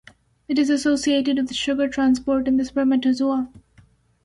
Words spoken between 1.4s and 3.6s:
sugar transport in the spermatozoa.